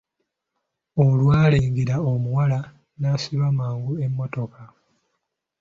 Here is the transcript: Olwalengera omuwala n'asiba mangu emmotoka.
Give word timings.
Olwalengera 1.03 1.95
omuwala 2.11 2.59
n'asiba 2.99 3.47
mangu 3.57 3.93
emmotoka. 4.05 4.61